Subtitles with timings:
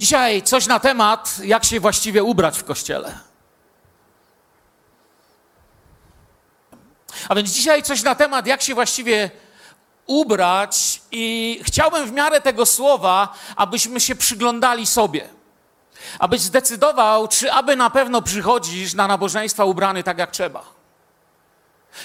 [0.00, 3.18] Dzisiaj coś na temat, jak się właściwie ubrać w kościele.
[7.28, 9.30] A więc dzisiaj coś na temat, jak się właściwie
[10.06, 15.28] ubrać, i chciałbym w miarę tego słowa, abyśmy się przyglądali sobie.
[16.18, 20.64] Abyś zdecydował, czy aby na pewno przychodzisz na nabożeństwa ubrany tak jak trzeba.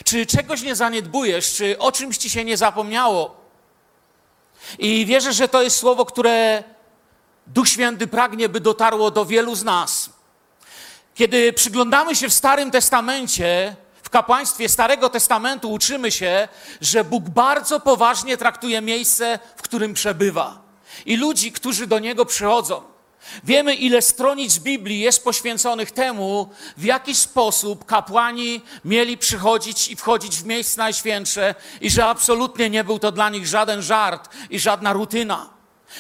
[0.04, 3.36] Czy czegoś nie zaniedbujesz, czy o czymś ci się nie zapomniało.
[4.80, 6.64] I wierzę, że to jest słowo, które
[7.48, 10.10] Duch Święty pragnie, by dotarło do wielu z nas.
[11.16, 16.48] Kiedy przyglądamy się w Starym Testamencie, w kapłaństwie Starego Testamentu uczymy się,
[16.82, 20.66] że Bóg bardzo poważnie traktuje miejsce, w którym przebywa
[21.06, 22.82] i ludzi, którzy do Niego przychodzą.
[23.44, 30.38] Wiemy, ile stronic Biblii jest poświęconych temu, w jaki sposób kapłani mieli przychodzić i wchodzić
[30.38, 34.94] w miejsce najświętsze, i że absolutnie nie był to dla nich żaden żart i żadna
[34.94, 35.55] rutyna.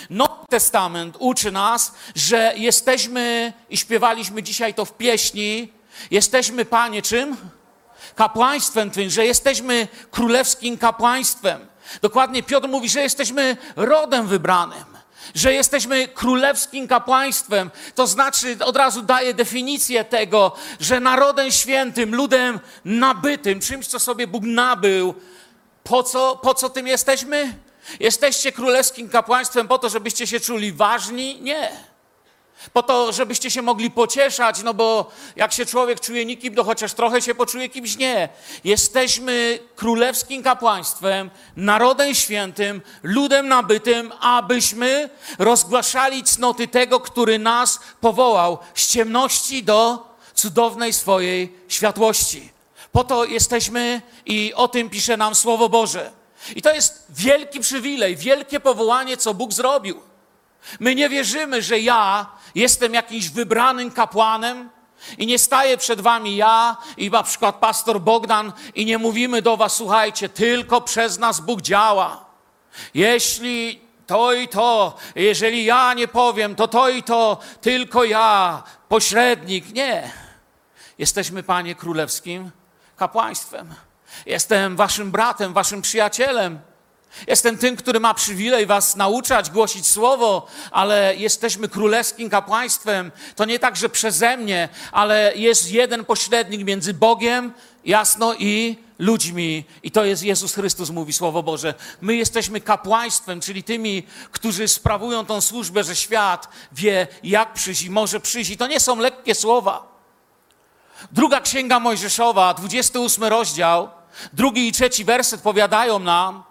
[0.09, 5.73] Nowy Testament uczy nas, że jesteśmy, i śpiewaliśmy dzisiaj to w pieśni,
[6.11, 7.37] jesteśmy, Panie, czym?
[8.15, 11.67] Kapłaństwem Twym, że jesteśmy królewskim kapłaństwem.
[12.01, 14.95] Dokładnie Piotr mówi, że jesteśmy rodem wybranym
[15.35, 17.71] że jesteśmy królewskim kapłaństwem.
[17.95, 24.27] To znaczy, od razu daje definicję tego, że narodem świętym, ludem nabytym, czymś, co sobie
[24.27, 25.13] Bóg nabył.
[25.83, 27.53] Po co, po co tym jesteśmy?
[27.99, 31.41] Jesteście królewskim kapłaństwem po to, żebyście się czuli ważni?
[31.41, 31.71] Nie.
[32.73, 36.93] Po to, żebyście się mogli pocieszać, no bo jak się człowiek czuje nikim, to chociaż
[36.93, 38.29] trochę się poczuje kimś nie.
[38.63, 48.87] Jesteśmy królewskim kapłaństwem, narodem świętym, ludem nabytym, abyśmy rozgłaszali cnoty tego, który nas powołał z
[48.87, 52.49] ciemności do cudownej swojej światłości.
[52.91, 56.24] Po to jesteśmy i o tym pisze nam Słowo Boże.
[56.55, 60.01] I to jest wielki przywilej, wielkie powołanie, co Bóg zrobił.
[60.79, 64.69] My nie wierzymy, że ja jestem jakimś wybranym kapłanem
[65.17, 69.57] i nie staję przed wami ja i na przykład pastor Bogdan i nie mówimy do
[69.57, 72.25] was, słuchajcie, tylko przez nas Bóg działa.
[72.93, 79.73] Jeśli to i to, jeżeli ja nie powiem, to to i to, tylko ja, pośrednik.
[79.73, 80.11] Nie.
[80.97, 82.51] Jesteśmy, Panie, królewskim
[82.95, 83.75] kapłaństwem.
[84.25, 86.59] Jestem waszym bratem, waszym przyjacielem.
[87.27, 93.11] Jestem tym, który ma przywilej was nauczać, głosić słowo, ale jesteśmy królewskim kapłaństwem.
[93.35, 97.53] To nie tak, że przeze mnie, ale jest jeden pośrednik między Bogiem,
[97.85, 99.65] jasno, i ludźmi.
[99.83, 101.73] I to jest Jezus Chrystus, mówi Słowo Boże.
[102.01, 107.89] My jesteśmy kapłaństwem, czyli tymi, którzy sprawują tą służbę, że świat wie, jak przyjść i
[107.89, 108.51] może przyjść.
[108.51, 109.95] I to nie są lekkie słowa.
[111.11, 113.89] Druga księga Mojżeszowa, 28 rozdział,
[114.33, 116.43] drugi i trzeci werset powiadają nam,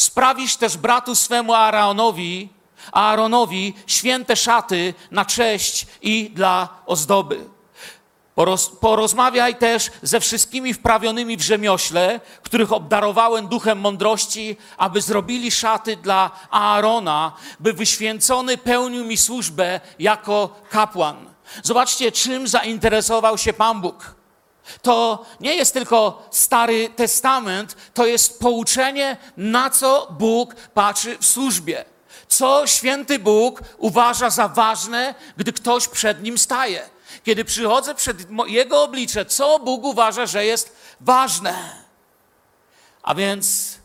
[0.00, 2.48] Sprawisz też bratu swemu Aaronowi,
[2.92, 7.44] Aaronowi święte szaty na cześć i dla ozdoby.
[8.34, 15.96] Poroz, porozmawiaj też ze wszystkimi wprawionymi w rzemiośle, których obdarowałem duchem mądrości, aby zrobili szaty
[15.96, 21.16] dla Aarona, by wyświęcony pełnił mi służbę jako kapłan.
[21.62, 24.19] Zobaczcie, czym zainteresował się Pan Bóg.
[24.82, 31.84] To nie jest tylko Stary Testament, to jest pouczenie, na co Bóg patrzy w służbie.
[32.28, 36.88] Co święty Bóg uważa za ważne, gdy ktoś przed nim staje.
[37.24, 41.84] Kiedy przychodzę przed Jego oblicze, co Bóg uważa, że jest ważne.
[43.02, 43.76] A więc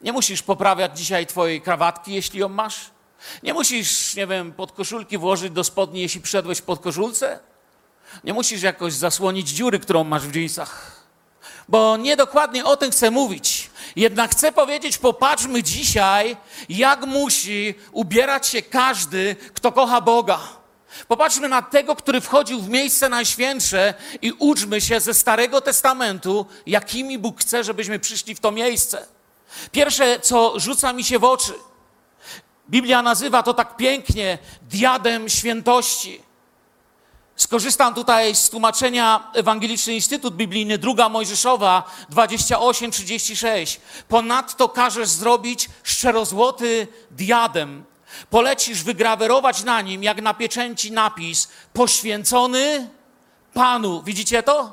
[0.00, 2.90] nie musisz poprawiać dzisiaj Twojej krawatki, jeśli ją masz.
[3.42, 7.40] Nie musisz, nie wiem, podkoszulki włożyć do spodni, jeśli przyszedłeś pod koszulce.
[8.24, 10.98] Nie musisz jakoś zasłonić dziury, którą masz w dżinsach.
[11.68, 13.70] Bo niedokładnie o tym chcę mówić.
[13.96, 16.36] Jednak chcę powiedzieć, popatrzmy dzisiaj,
[16.68, 20.38] jak musi ubierać się każdy, kto kocha Boga.
[21.08, 27.18] Popatrzmy na tego, który wchodził w miejsce najświętsze i uczmy się ze Starego Testamentu, jakimi
[27.18, 29.06] Bóg chce, żebyśmy przyszli w to miejsce.
[29.72, 31.52] Pierwsze, co rzuca mi się w oczy,
[32.70, 36.27] Biblia nazywa to tak pięknie diadem świętości.
[37.38, 43.78] Skorzystam tutaj z tłumaczenia Ewangeliczny Instytut Biblijny, druga Mojżeszowa 28-36.
[44.08, 47.84] Ponadto każesz zrobić szczerozłoty diadem.
[48.30, 52.88] Polecisz wygrawerować na nim, jak na pieczęci, napis poświęcony
[53.54, 54.02] Panu.
[54.02, 54.72] Widzicie to?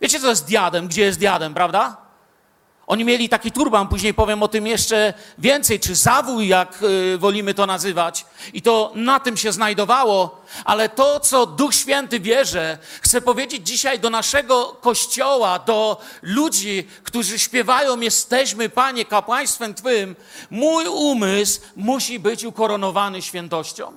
[0.00, 0.88] Wiecie, co jest diadem?
[0.88, 2.05] Gdzie jest diadem, prawda?
[2.86, 7.54] Oni mieli taki turban, później powiem o tym jeszcze więcej, czy zawój, jak y, wolimy
[7.54, 8.26] to nazywać.
[8.52, 14.00] I to na tym się znajdowało, ale to, co Duch Święty bierze, chcę powiedzieć dzisiaj
[14.00, 20.16] do naszego kościoła, do ludzi, którzy śpiewają: Jesteśmy, Panie, kapłaństwem Twym.
[20.50, 23.92] Mój umysł musi być ukoronowany świętością.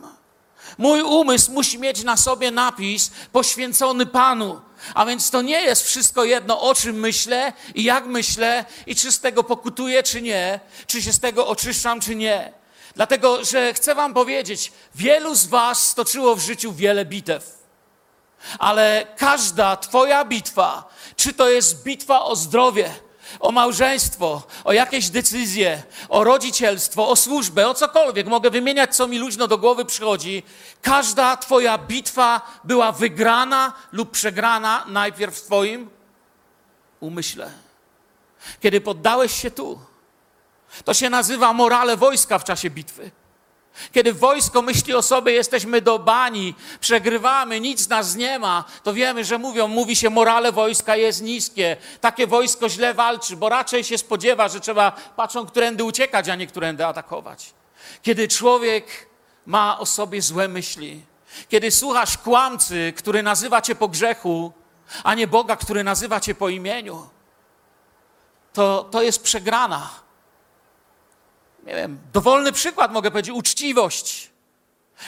[0.78, 4.62] Mój umysł musi mieć na sobie napis poświęcony Panu.
[4.94, 9.12] A więc to nie jest wszystko jedno, o czym myślę i jak myślę, i czy
[9.12, 12.54] z tego pokutuję, czy nie, czy się z tego oczyszczam, czy nie.
[12.96, 17.60] Dlatego, że chcę Wam powiedzieć, wielu z Was stoczyło w życiu wiele bitew.
[18.60, 22.94] Ale każda Twoja bitwa, czy to jest bitwa o zdrowie,
[23.40, 29.20] o małżeństwo, o jakieś decyzje, o rodzicielstwo, o służbę, o cokolwiek, mogę wymieniać, co mi
[29.20, 30.44] luźno do głowy przychodzi.
[30.82, 35.90] Każda Twoja bitwa była wygrana lub przegrana najpierw w Twoim
[37.00, 37.52] umyśle.
[38.60, 39.80] Kiedy poddałeś się tu,
[40.86, 43.12] to się nazywa morale wojska w czasie bitwy.
[43.92, 49.26] Kiedy wojsko myśli o sobie, jesteśmy do bani, przegrywamy, nic nas nie ma, to wiemy,
[49.26, 51.78] że mówią, mówi się, morale wojska jest niskie.
[52.02, 56.48] Takie wojsko źle walczy, bo raczej się spodziewa, że trzeba, patrzą, którędy uciekać, a nie
[56.48, 57.54] którędy atakować.
[58.02, 59.10] Kiedy człowiek
[59.46, 61.02] ma o sobie złe myśli,
[61.50, 64.52] kiedy słuchasz kłamcy, który nazywa cię po grzechu,
[65.04, 67.10] a nie Boga, który nazywa cię po imieniu,
[68.54, 69.90] to, to jest przegrana
[71.66, 74.30] nie wiem, dowolny przykład mogę powiedzieć, uczciwość.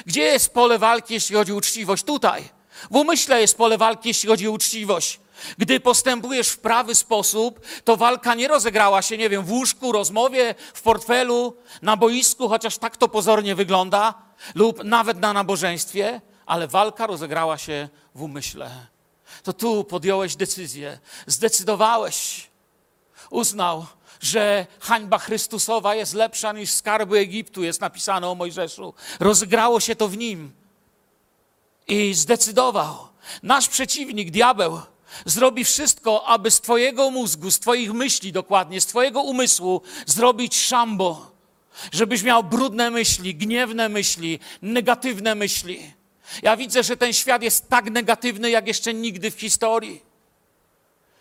[0.05, 2.03] Gdzie jest pole walki, jeśli chodzi o uczciwość?
[2.03, 2.49] Tutaj.
[2.91, 5.19] W umyśle jest pole walki, jeśli chodzi o uczciwość.
[5.57, 10.55] Gdy postępujesz w prawy sposób, to walka nie rozegrała się, nie wiem, w łóżku, rozmowie,
[10.73, 14.13] w portfelu, na boisku, chociaż tak to pozornie wygląda,
[14.55, 18.71] lub nawet na nabożeństwie, ale walka rozegrała się w umyśle.
[19.43, 22.49] To tu podjąłeś decyzję, zdecydowałeś,
[23.29, 23.85] uznał,
[24.21, 28.93] że hańba Chrystusowa jest lepsza niż skarby Egiptu, jest napisane o Mojżeszu.
[29.19, 30.51] Rozgrało się to w nim
[31.87, 33.07] i zdecydował.
[33.43, 34.81] Nasz przeciwnik, diabeł,
[35.25, 41.31] zrobi wszystko, aby z Twojego mózgu, z Twoich myśli dokładnie, z Twojego umysłu zrobić szambo,
[41.91, 45.93] żebyś miał brudne myśli, gniewne myśli, negatywne myśli.
[46.41, 50.01] Ja widzę, że ten świat jest tak negatywny, jak jeszcze nigdy w historii.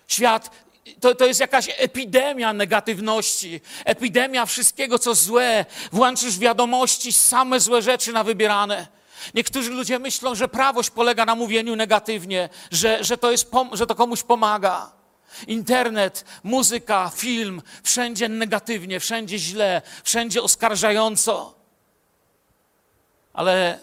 [0.08, 0.50] Świat
[1.00, 5.66] to, to jest jakaś epidemia negatywności, epidemia wszystkiego, co złe.
[5.92, 8.86] Włączysz wiadomości, same złe rzeczy na wybierane.
[9.34, 13.94] Niektórzy ludzie myślą, że prawość polega na mówieniu negatywnie, że, że, to, jest, że to
[13.94, 14.92] komuś pomaga.
[15.46, 21.54] Internet, muzyka, film, wszędzie negatywnie, wszędzie źle, wszędzie oskarżająco.
[23.32, 23.78] Ale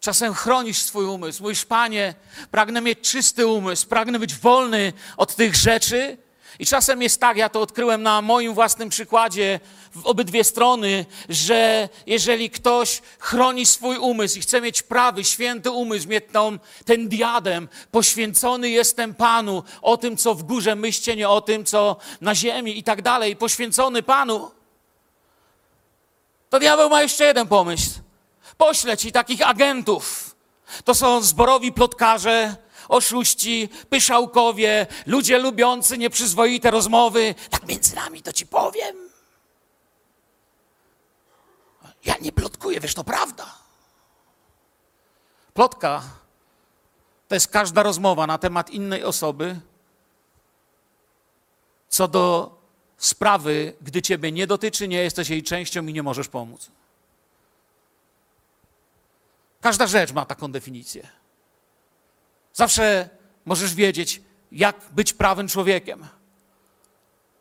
[0.00, 1.42] Czasem chronisz swój umysł.
[1.42, 2.14] Mówisz, Panie,
[2.50, 6.18] pragnę mieć czysty umysł, pragnę być wolny od tych rzeczy,
[6.58, 9.60] i czasem jest tak, ja to odkryłem na moim własnym przykładzie,
[9.94, 16.08] w obydwie strony, że jeżeli ktoś chroni swój umysł i chce mieć prawy, święty umysł,
[16.08, 21.40] mieć tą, ten diadem, poświęcony jestem Panu, o tym, co w górze myślcie, nie o
[21.40, 24.50] tym, co na ziemi i tak dalej, poświęcony Panu,
[26.50, 27.90] to diabeł ma jeszcze jeden pomysł.
[28.56, 30.34] Pośle ci takich agentów.
[30.84, 32.56] To są zborowi plotkarze,
[32.88, 37.34] oszuści, pyszałkowie, ludzie lubiący nieprzyzwoite rozmowy.
[37.50, 38.96] Tak między nami to ci powiem.
[42.04, 43.54] Ja nie plotkuję, wiesz, to prawda.
[45.54, 46.02] Plotka
[47.28, 49.60] to jest każda rozmowa na temat innej osoby
[51.88, 52.58] co do
[52.96, 56.70] sprawy, gdy ciebie nie dotyczy, nie jesteś jej częścią i nie możesz pomóc.
[59.60, 61.08] Każda rzecz ma taką definicję.
[62.58, 63.08] Zawsze
[63.44, 64.22] możesz wiedzieć,
[64.52, 66.06] jak być prawym człowiekiem.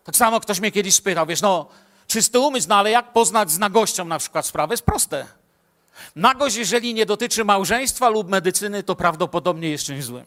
[0.04, 1.68] Tak samo ktoś mnie kiedyś spytał, wiesz, no,
[2.08, 4.74] czysty umysł, no ale jak poznać z nagością na przykład sprawę?
[4.74, 5.26] Jest proste.
[6.16, 10.26] Nagość, jeżeli nie dotyczy małżeństwa lub medycyny, to prawdopodobnie jest czymś złym.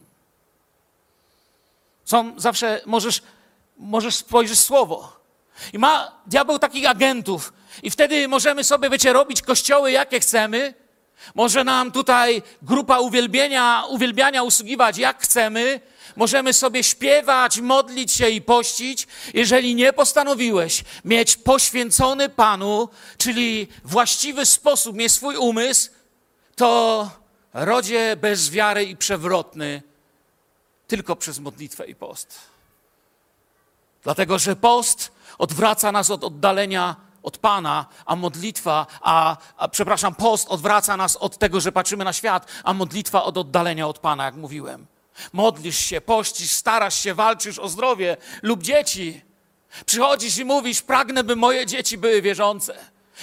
[2.05, 3.23] Są zawsze, możesz,
[3.79, 5.21] możesz spojrzeć słowo.
[5.73, 7.53] I ma diabeł takich agentów.
[7.83, 10.75] I wtedy możemy sobie, wiecie, robić kościoły, jakie chcemy,
[11.35, 15.81] może nam tutaj grupa uwielbienia, uwielbiania usługiwać jak chcemy.
[16.17, 19.07] Możemy sobie śpiewać, modlić się i pościć.
[19.35, 25.91] Jeżeli nie postanowiłeś mieć poświęcony Panu, czyli właściwy sposób mieć swój umysł,
[26.57, 27.11] to
[27.55, 29.83] rodzie bez wiary i przewrotny
[30.87, 32.39] tylko przez modlitwę i post.
[34.03, 40.49] Dlatego, że post odwraca nas od oddalenia od Pana, a modlitwa, a, a, przepraszam, post
[40.49, 44.35] odwraca nas od tego, że patrzymy na świat, a modlitwa od oddalenia od Pana, jak
[44.35, 44.87] mówiłem.
[45.33, 49.23] Modlisz się, pościsz, starasz się, walczysz o zdrowie lub dzieci.
[49.87, 52.75] Przychodzisz i mówisz, pragnę, by moje dzieci były wierzące.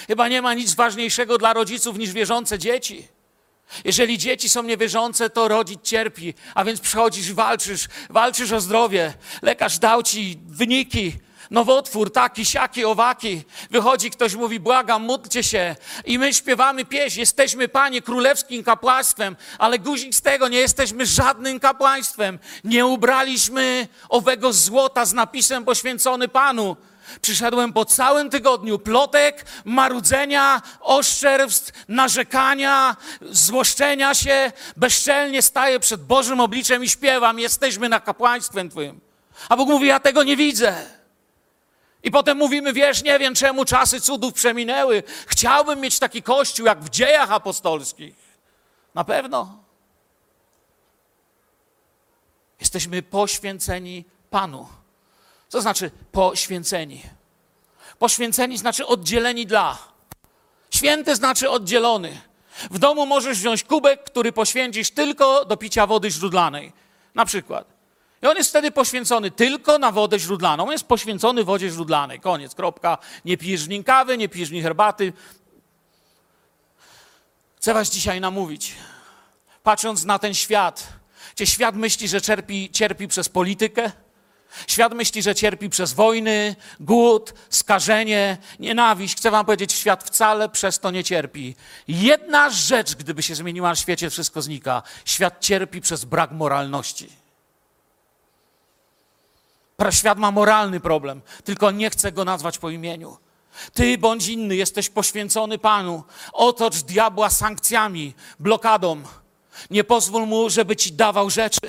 [0.06, 3.08] Chyba nie ma nic ważniejszego dla rodziców niż wierzące dzieci.
[3.84, 9.14] Jeżeli dzieci są niewierzące, to rodzic cierpi, a więc przychodzisz walczysz, walczysz o zdrowie.
[9.42, 11.12] Lekarz dał ci wyniki,
[11.50, 13.44] nowotwór, taki, siaki, owaki.
[13.70, 15.76] Wychodzi ktoś, mówi, błagam, módlcie się.
[16.04, 21.60] I my śpiewamy pieśń, jesteśmy, Panie, królewskim kapłaństwem, ale guzik z tego, nie jesteśmy żadnym
[21.60, 22.38] kapłaństwem.
[22.64, 26.76] Nie ubraliśmy owego złota z napisem poświęcony Panu.
[27.20, 34.52] Przyszedłem po całym tygodniu plotek, marudzenia, oszczerstw, narzekania, złoszczenia się.
[34.76, 39.00] Bezczelnie staję przed Bożym obliczem i śpiewam, jesteśmy na kapłaństwem Twoim.
[39.48, 40.97] A Bóg mówi, ja tego nie widzę.
[42.02, 45.02] I potem mówimy, wiesz, nie wiem czemu czasy cudów przeminęły.
[45.26, 48.14] Chciałbym mieć taki kościół jak w dziejach apostolskich.
[48.94, 49.58] Na pewno.
[52.60, 54.68] Jesteśmy poświęceni Panu.
[55.48, 57.02] Co znaczy poświęceni?
[57.98, 59.78] Poświęceni znaczy oddzieleni dla.
[60.70, 62.20] Święty znaczy oddzielony.
[62.70, 66.72] W domu możesz wziąć kubek, który poświęcisz tylko do picia wody źródlanej.
[67.14, 67.77] Na przykład.
[68.22, 70.64] I on jest wtedy poświęcony tylko na wodę źródlaną.
[70.64, 72.20] On jest poświęcony wodzie źródlanej.
[72.20, 72.98] Koniec, kropka.
[73.24, 75.12] Nie pijesz w nim kawy, nie pijesz w nim herbaty.
[77.56, 78.74] Chcę was dzisiaj namówić.
[79.62, 80.88] Patrząc na ten świat,
[81.34, 83.92] gdzie świat myśli, że cierpi, cierpi przez politykę,
[84.66, 89.16] Świat myśli, że cierpi przez wojny, głód, skażenie, nienawiść.
[89.16, 91.56] Chcę wam powiedzieć, świat wcale przez to nie cierpi.
[91.88, 94.82] Jedna rzecz, gdyby się zmieniła na świecie, wszystko znika.
[95.04, 97.08] Świat cierpi przez brak moralności.
[99.90, 103.16] Świat ma moralny problem, tylko nie chce go nazwać po imieniu.
[103.74, 106.02] Ty bądź inny jesteś poświęcony Panu.
[106.32, 109.02] Otocz diabła sankcjami, blokadą.
[109.70, 111.60] Nie pozwól mu, żeby ci dawał rzeczy.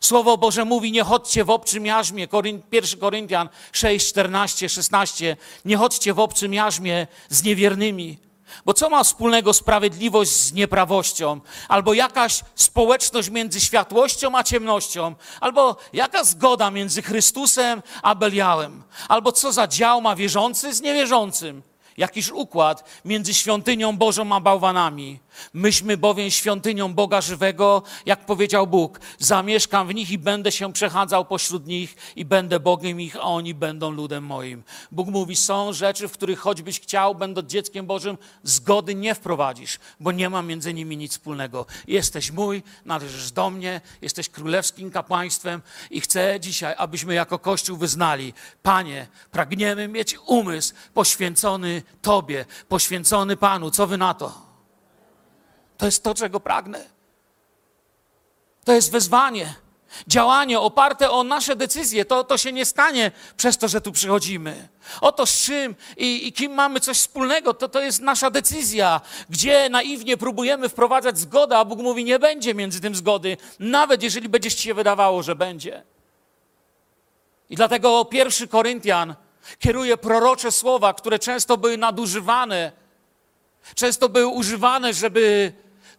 [0.00, 2.28] Słowo Boże mówi, nie chodźcie w obczym jarzmie,
[2.72, 8.18] 1 Koryntian 6, 14, 16, nie chodźcie w obczym jarzmie z niewiernymi.
[8.64, 11.40] Bo co ma wspólnego sprawiedliwość z nieprawością?
[11.68, 15.14] Albo jakaś społeczność między światłością a ciemnością?
[15.40, 18.82] Albo jaka zgoda między Chrystusem a Beliałem?
[19.08, 21.62] Albo co za dział ma wierzący z niewierzącym?
[21.96, 25.18] Jakiż układ między świątynią Bożą a bałwanami?
[25.54, 31.24] Myśmy bowiem świątynią Boga żywego, jak powiedział Bóg, zamieszkam w nich i będę się przechadzał
[31.24, 34.62] pośród nich i będę Bogiem ich, a oni będą ludem moim.
[34.90, 40.12] Bóg mówi, są rzeczy, w których choćbyś chciał, będąc dzieckiem Bożym, zgody nie wprowadzisz, bo
[40.12, 41.66] nie ma między nimi nic wspólnego.
[41.86, 48.34] Jesteś mój, należysz do mnie, jesteś królewskim kapłaństwem i chcę dzisiaj, abyśmy jako Kościół wyznali,
[48.62, 53.70] Panie, pragniemy mieć umysł poświęcony Tobie, poświęcony Panu.
[53.70, 54.51] Co Wy na to?
[55.82, 56.84] To jest to, czego pragnę.
[58.64, 59.54] To jest wezwanie.
[60.06, 64.68] Działanie oparte o nasze decyzje, to, to się nie stanie przez to, że tu przychodzimy.
[65.00, 69.68] Oto z czym i, i kim mamy coś wspólnego, to, to jest nasza decyzja, gdzie
[69.70, 74.50] naiwnie próbujemy wprowadzać zgodę, a Bóg mówi, nie będzie między tym zgody, nawet jeżeli będzie
[74.50, 75.82] ci się wydawało, że będzie.
[77.50, 79.14] I dlatego pierwszy Koryntian
[79.58, 82.72] kieruje prorocze słowa, które często były nadużywane,
[83.74, 85.52] często były używane, żeby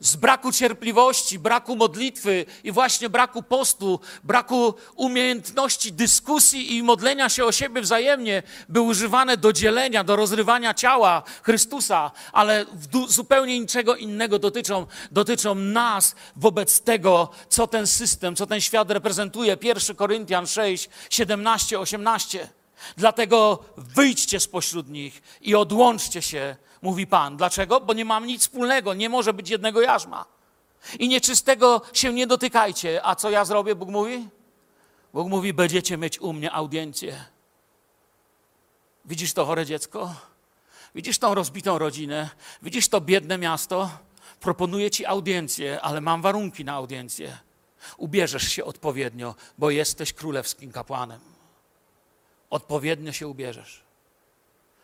[0.03, 7.45] z braku cierpliwości, braku modlitwy i właśnie braku postu, braku umiejętności dyskusji i modlenia się
[7.45, 12.65] o siebie wzajemnie, były używane do dzielenia, do rozrywania ciała Chrystusa, ale
[13.07, 19.57] zupełnie niczego innego dotyczą, dotyczą nas wobec tego, co ten system, co ten świat reprezentuje.
[19.62, 22.50] 1 Koryntian 6, 17, 18.
[22.98, 27.37] Dlatego wyjdźcie spośród nich i odłączcie się mówi Pan.
[27.37, 27.79] Dlaczego?
[27.79, 30.25] Bo nie mam nic wspólnego, nie może być jednego jarzma.
[30.99, 33.05] I nieczystego się nie dotykajcie.
[33.05, 34.27] A co ja zrobię, Bóg mówi?
[35.13, 37.25] Bóg mówi, będziecie mieć u mnie audiencję.
[39.05, 40.15] Widzisz to chore dziecko?
[40.95, 42.29] Widzisz tą rozbitą rodzinę?
[42.61, 43.89] Widzisz to biedne miasto?
[44.39, 47.37] Proponuję ci audiencję, ale mam warunki na audiencję.
[47.97, 51.19] Ubierzesz się odpowiednio, bo jesteś królewskim kapłanem.
[52.49, 53.83] Odpowiednio się ubierzesz.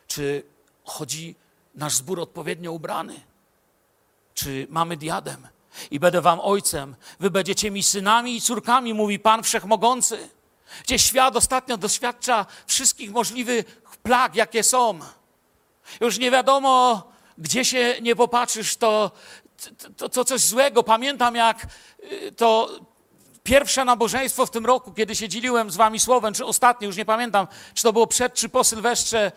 [0.07, 0.43] Czy
[0.83, 1.35] chodzi
[1.75, 3.21] nasz zbór odpowiednio ubrany?
[4.33, 5.47] Czy mamy diadem?
[5.91, 10.29] I będę wam ojcem, wy będziecie mi synami i córkami, mówi Pan Wszechmogący.
[10.83, 14.99] Gdzie świat ostatnio doświadcza wszystkich możliwych plag, jakie są.
[16.01, 17.03] Już nie wiadomo,
[17.37, 19.11] gdzie się nie popatrzysz, to,
[19.97, 20.83] to, to coś złego.
[20.83, 21.67] Pamiętam, jak
[22.11, 22.69] y, to
[23.43, 27.05] pierwsze nabożeństwo w tym roku, kiedy się dzieliłem z wami słowem, czy ostatnie, już nie
[27.05, 29.31] pamiętam, czy to było przed, czy po Sylwestrze,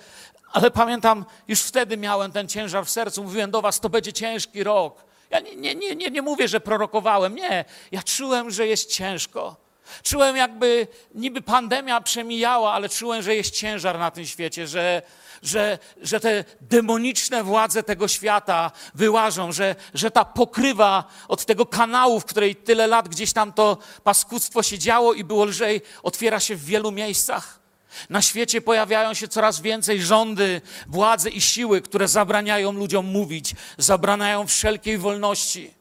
[0.53, 3.25] ale pamiętam, już wtedy miałem ten ciężar w sercu.
[3.25, 5.05] Mówiłem do was, to będzie ciężki rok.
[5.31, 7.35] Ja nie, nie, nie, nie, mówię, że prorokowałem.
[7.35, 9.57] Nie, ja czułem, że jest ciężko.
[10.03, 15.03] Czułem, jakby niby pandemia przemijała, ale czułem, że jest ciężar na tym świecie, że,
[15.43, 22.21] że, że te demoniczne władze tego świata wyłażą, że, że ta pokrywa od tego kanału,
[22.21, 26.57] w której tyle lat gdzieś tam to paskudztwo się działo i było lżej, otwiera się
[26.57, 27.62] w wielu miejscach.
[28.11, 34.47] Na świecie pojawiają się coraz więcej rządy, władze i siły, które zabraniają ludziom mówić, zabraniają
[34.47, 35.75] wszelkiej wolności.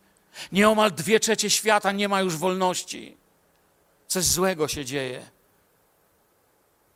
[0.52, 3.18] Nieomal dwie trzecie świata nie ma już wolności.
[4.08, 5.32] Coś złego się dzieje.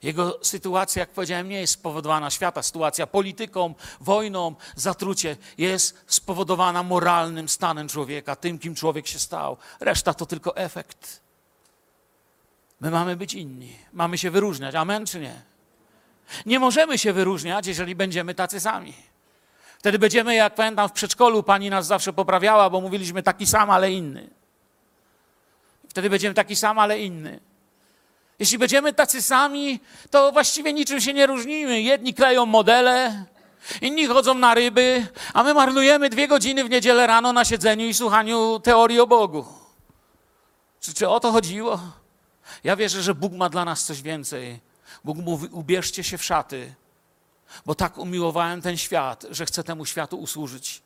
[0.03, 2.63] Jego sytuacja, jak powiedziałem, nie jest spowodowana świata.
[2.63, 9.57] Sytuacja polityką, wojną, zatrucie jest spowodowana moralnym stanem człowieka, tym, kim człowiek się stał.
[9.79, 11.24] Reszta to tylko efekt.
[12.79, 14.75] My mamy być inni, mamy się wyróżniać.
[14.75, 15.41] Amen czy nie?
[16.45, 18.93] Nie możemy się wyróżniać, jeżeli będziemy tacy sami.
[19.79, 23.91] Wtedy będziemy, jak pamiętam, w przedszkolu pani nas zawsze poprawiała, bo mówiliśmy taki sam, ale
[23.91, 24.29] inny.
[25.89, 27.39] Wtedy będziemy taki sam, ale inny.
[28.39, 29.79] Jeśli będziemy tacy sami,
[30.11, 31.81] to właściwie niczym się nie różnimy.
[31.81, 33.25] Jedni kleją modele,
[33.81, 37.93] inni chodzą na ryby, a my marnujemy dwie godziny w niedzielę rano na siedzeniu i
[37.93, 39.45] słuchaniu teorii o Bogu.
[40.79, 41.79] Czy, czy o to chodziło?
[42.65, 44.59] Ja wierzę, że Bóg ma dla nas coś więcej.
[45.03, 46.75] Bóg mówi: ubierzcie się w szaty,
[47.65, 50.81] bo tak umiłowałem ten świat, że chcę temu światu usłużyć.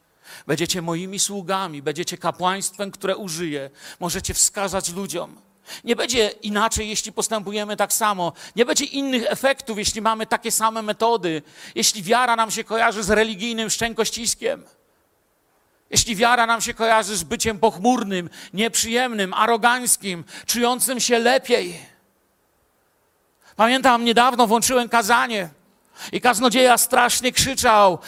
[0.48, 3.70] Będziecie moimi sługami, będziecie kapłaństwem, które użyję.
[4.00, 5.42] Możecie wskazać ludziom.
[5.84, 8.34] Nie będzie inaczej, jeśli postępujemy tak samo.
[8.56, 11.42] Nie będzie innych efektów, jeśli mamy takie same metody.
[11.76, 14.64] Jeśli wiara nam się kojarzy z religijnym szczękościskiem.
[15.90, 21.80] Jeśli wiara nam się kojarzy z byciem pochmurnym, nieprzyjemnym, aroganckim, czującym się lepiej.
[23.56, 25.50] Pamiętam, niedawno włączyłem kazanie
[26.12, 28.00] i kaznodzieja strasznie krzyczał: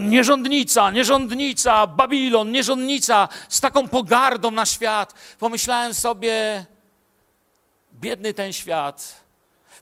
[0.00, 5.14] Nierządnica, nierządnica, Babilon, nierządnica, z taką pogardą na świat.
[5.38, 6.66] Pomyślałem sobie,
[7.94, 9.24] biedny ten świat.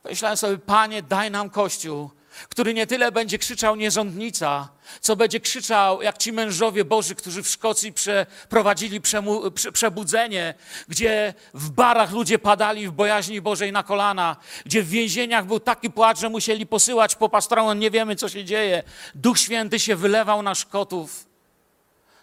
[0.03, 2.11] Pomyślałem sobie, Panie, daj nam Kościół,
[2.49, 4.69] który nie tyle będzie krzyczał nierządnica,
[5.01, 10.55] co będzie krzyczał jak ci mężowie Boży, którzy w Szkocji przeprowadzili przemu, prze, przebudzenie,
[10.89, 15.91] gdzie w barach ludzie padali w bojaźni Bożej na kolana, gdzie w więzieniach był taki
[15.91, 18.83] płacz, że musieli posyłać po pastronom, nie wiemy co się dzieje.
[19.15, 21.27] Duch Święty się wylewał na Szkotów,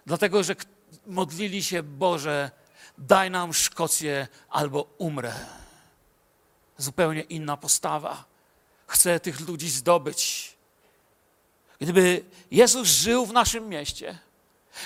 [0.06, 0.56] dlatego że
[1.08, 2.52] modlili się, Boże,
[2.98, 5.34] daj nam Szkocję albo umrę.
[6.78, 8.33] Zupełnie inna postawa
[8.94, 10.54] chce tych ludzi zdobyć.
[11.82, 14.18] Gdyby Jezus żył w naszym mieście,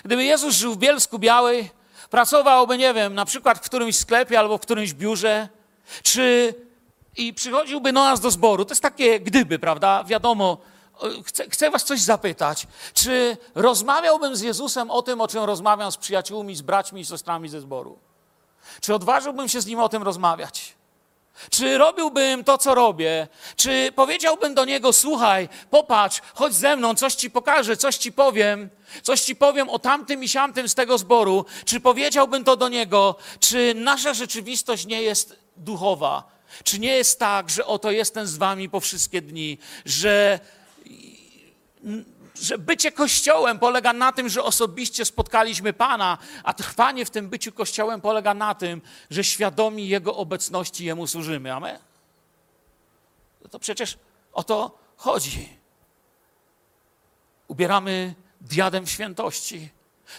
[0.05, 1.69] gdyby Jezus żył w Bielsku Białej,
[2.09, 5.49] pracowałby, nie wiem, na przykład w którymś sklepie albo w którymś biurze,
[6.03, 6.53] czy
[7.17, 8.65] i przychodziłby do nas do zboru.
[8.65, 10.03] To jest takie gdyby, prawda?
[10.03, 10.57] Wiadomo,
[11.25, 12.67] chcę, chcę was coś zapytać.
[12.93, 17.49] Czy rozmawiałbym z Jezusem o tym, o czym rozmawiam z przyjaciółmi, z braćmi i siostrami
[17.49, 17.99] ze zboru?
[18.81, 20.76] Czy odważyłbym się z nim o tym rozmawiać?
[21.49, 23.27] Czy robiłbym to, co robię?
[23.55, 28.69] Czy powiedziałbym do niego: Słuchaj, popatrz, chodź ze mną, coś ci pokażę, coś ci powiem,
[29.03, 31.45] coś ci powiem o tamtym i siamtym z tego zboru?
[31.65, 33.15] Czy powiedziałbym to do niego?
[33.39, 36.37] Czy nasza rzeczywistość nie jest duchowa?
[36.63, 40.39] Czy nie jest tak, że oto jestem z wami po wszystkie dni, że
[42.41, 47.51] że bycie Kościołem polega na tym, że osobiście spotkaliśmy Pana, a trwanie w tym byciu
[47.51, 51.53] Kościołem polega na tym, że świadomi Jego obecności Jemu służymy.
[51.53, 51.79] Amen?
[53.41, 53.97] No to przecież
[54.33, 55.49] o to chodzi.
[57.47, 59.69] Ubieramy diadem świętości,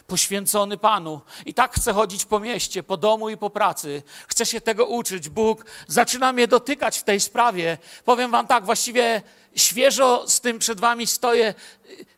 [0.06, 1.20] poświęcony Panu.
[1.46, 4.02] I tak chcę chodzić po mieście, po domu i po pracy.
[4.28, 5.28] Chcę się tego uczyć.
[5.28, 7.78] Bóg zaczyna mnie dotykać w tej sprawie.
[8.04, 9.22] Powiem Wam tak, właściwie
[9.56, 11.54] świeżo z tym przed Wami stoję.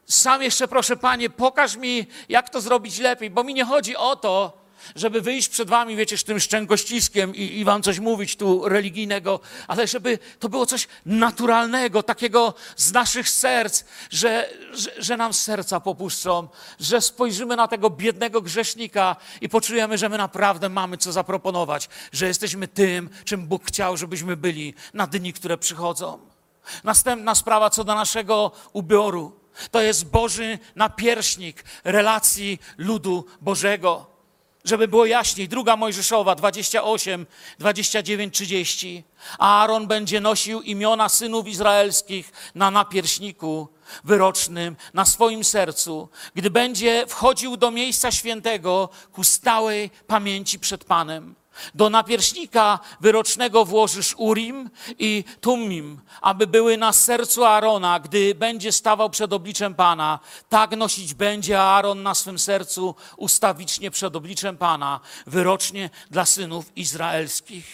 [0.07, 4.17] Sam jeszcze proszę, Panie, pokaż mi, jak to zrobić lepiej, bo mi nie chodzi o
[4.17, 4.61] to,
[4.97, 9.41] żeby wyjść przed wami, wiecie, z tym szczękościskiem i, i wam coś mówić tu religijnego,
[9.69, 15.81] ale żeby to było coś naturalnego, takiego z naszych serc, że, że, że nam serca
[15.81, 16.49] popuszczą,
[16.81, 22.27] że spojrzymy na tego biednego grzesznika i poczujemy, że my naprawdę mamy co zaproponować, że
[22.27, 26.30] jesteśmy tym, czym Bóg chciał, żebyśmy byli na dni, które przychodzą.
[26.85, 29.41] Następna sprawa co do naszego ubioru.
[29.71, 34.11] To jest Boży napierśnik relacji ludu Bożego.
[34.65, 37.27] Żeby było jaśniej, druga Mojżeszowa 28,
[37.59, 39.05] 29, 30.
[39.39, 43.69] Aaron będzie nosił imiona synów izraelskich na napierśniku
[44.05, 51.35] wyrocznym, na swoim sercu, gdy będzie wchodził do miejsca świętego ku stałej pamięci przed Panem.
[51.75, 59.11] Do napierśnika wyrocznego włożysz Urim i Tumim, aby były na sercu Aarona, gdy będzie stawał
[59.11, 60.19] przed obliczem Pana.
[60.49, 67.67] Tak nosić będzie Aaron na swym sercu ustawicznie przed obliczem Pana, wyrocznie dla synów izraelskich.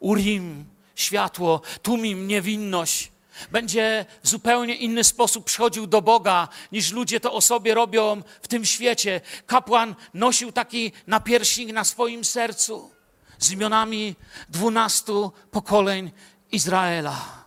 [0.00, 3.10] Urim, światło, Tumim, niewinność
[3.50, 8.48] będzie w zupełnie inny sposób przychodził do Boga, niż ludzie to o sobie robią w
[8.48, 9.20] tym świecie.
[9.46, 12.90] Kapłan nosił taki napierśnik na swoim sercu
[13.38, 14.16] z imionami
[14.48, 16.12] dwunastu pokoleń
[16.52, 17.44] Izraela.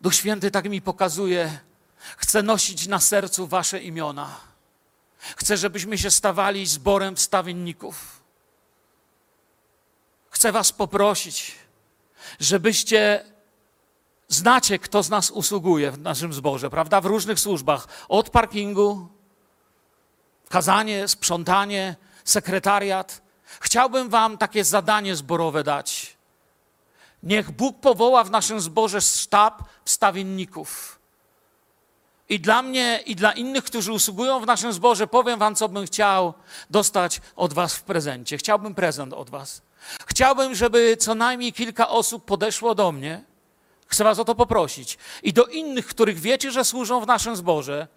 [0.00, 1.58] Duch Święty tak mi pokazuje,
[2.16, 4.40] chcę nosić na sercu wasze imiona.
[5.36, 8.22] Chcę, żebyśmy się stawali zborem wstawienników.
[10.30, 11.54] Chcę was poprosić,
[12.40, 13.24] żebyście
[14.34, 17.00] znacie, kto z nas usługuje w naszym zborze, prawda?
[17.00, 17.88] W różnych służbach.
[18.08, 19.08] Od parkingu,
[20.48, 23.22] kazanie, sprzątanie, sekretariat.
[23.60, 26.16] Chciałbym wam takie zadanie zborowe dać.
[27.22, 30.98] Niech Bóg powoła w naszym zborze sztab wstawienników.
[32.28, 35.86] I dla mnie, i dla innych, którzy usługują w naszym zborze, powiem wam, co bym
[35.86, 36.34] chciał
[36.70, 38.38] dostać od was w prezencie.
[38.38, 39.62] Chciałbym prezent od was.
[40.06, 43.24] Chciałbym, żeby co najmniej kilka osób podeszło do mnie.
[43.94, 44.98] Chcę was o to poprosić.
[45.22, 47.88] I do innych, których wiecie, że służą w naszym zborze.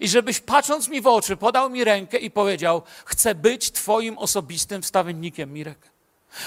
[0.00, 4.82] I żebyś patrząc mi w oczy, podał mi rękę i powiedział: Chcę być Twoim osobistym
[4.82, 5.90] wstawiennikiem, Mirek.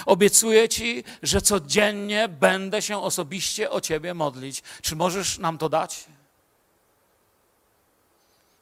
[0.05, 4.63] Obiecuję Ci, że codziennie będę się osobiście o Ciebie modlić.
[4.81, 6.05] Czy możesz nam to dać?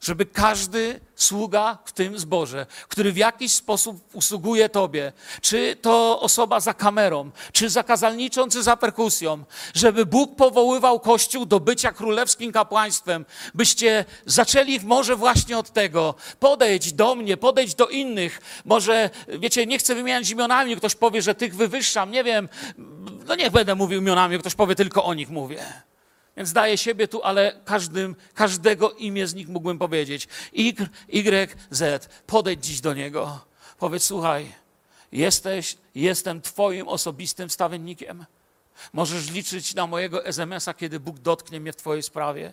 [0.00, 6.60] Żeby każdy sługa w tym zborze, który w jakiś sposób usługuje Tobie, czy to osoba
[6.60, 12.52] za kamerą, czy za kazalniczą, czy za perkusją, żeby Bóg powoływał Kościół do bycia królewskim
[12.52, 16.14] kapłaństwem, byście zaczęli może właśnie od tego.
[16.40, 18.40] Podejdź do mnie, podejdź do innych.
[18.64, 22.48] Może, wiecie, nie chcę wymieniać imionami, ktoś powie, że tych wywyższam, nie wiem,
[23.26, 25.87] no niech będę mówił imionami, ktoś powie, tylko o nich mówię.
[26.38, 30.28] Więc daję siebie tu, ale każdym, każdego imię z nich mógłbym powiedzieć.
[30.58, 30.74] Y,
[31.14, 32.08] y, Z.
[32.26, 33.40] Podejdź dziś do niego.
[33.78, 34.52] Powiedz, słuchaj,
[35.12, 38.26] jesteś, jestem twoim osobistym wstawiennikiem.
[38.92, 42.52] Możesz liczyć na mojego SMS-a, kiedy Bóg dotknie mnie w twojej sprawie.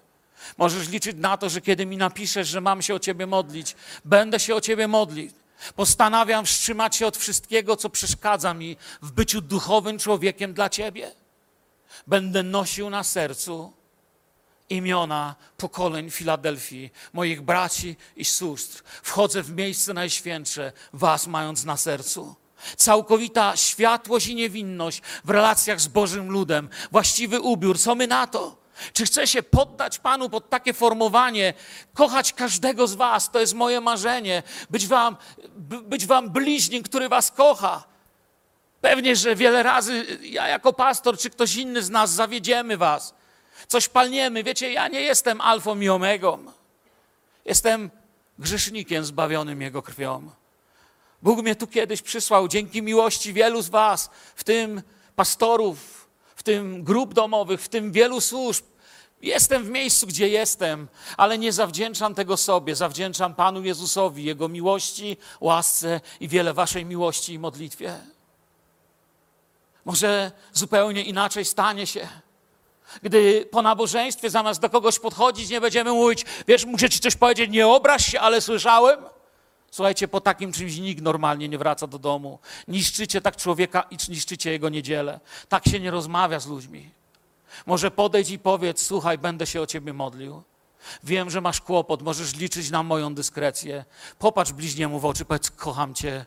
[0.57, 4.39] Możesz liczyć na to, że kiedy mi napiszesz, że mam się o ciebie modlić, będę
[4.39, 5.33] się o ciebie modlić.
[5.75, 11.11] Postanawiam wstrzymać się od wszystkiego, co przeszkadza mi w byciu duchowym człowiekiem dla ciebie
[12.07, 13.73] będę nosił na sercu
[14.69, 18.83] imiona pokoleń Filadelfii, moich braci i sióstr.
[19.03, 22.35] Wchodzę w miejsce najświętsze, was mając na sercu.
[22.77, 27.79] Całkowita światłość i niewinność w relacjach z Bożym ludem, właściwy ubiór.
[27.79, 28.65] Co my na to?
[28.93, 31.53] Czy chcę się poddać Panu pod takie formowanie,
[31.93, 33.31] kochać każdego z Was?
[33.31, 34.43] To jest moje marzenie.
[34.69, 35.17] Być Wam,
[35.83, 37.94] być wam bliźnim, który Was kocha.
[38.85, 43.13] Pewnie, że wiele razy ja jako pastor, czy ktoś inny z nas zawiedziemy was.
[43.67, 44.43] Coś palniemy.
[44.43, 46.45] Wiecie, ja nie jestem alfą i omegą.
[47.45, 47.91] Jestem
[48.39, 50.29] grzesznikiem zbawionym Jego krwią.
[51.21, 54.81] Bóg mnie tu kiedyś przysłał dzięki miłości wielu z was, w tym
[55.15, 58.65] pastorów, w tym grup domowych, w tym wielu służb.
[59.21, 62.75] Jestem w miejscu, gdzie jestem, ale nie zawdzięczam tego sobie.
[62.75, 68.14] Zawdzięczam Panu Jezusowi, Jego miłości, łasce i wiele waszej miłości i modlitwie.
[69.85, 72.07] Może zupełnie inaczej stanie się.
[73.03, 77.49] Gdy po nabożeństwie zamiast do kogoś podchodzić, nie będziemy mówić, wiesz, muszę ci coś powiedzieć,
[77.49, 78.99] nie obraź się, ale słyszałem.
[79.71, 82.39] Słuchajcie, po takim czymś nikt normalnie nie wraca do domu.
[82.67, 85.19] Niszczycie tak człowieka i niszczycie jego niedzielę.
[85.49, 86.89] Tak się nie rozmawia z ludźmi.
[87.65, 90.43] Może podejdź i powiedz, słuchaj, będę się o ciebie modlił.
[91.03, 93.85] Wiem, że masz kłopot, możesz liczyć na moją dyskrecję.
[94.19, 96.25] Popatrz bliźniemu w oczy, powiedz, kocham cię.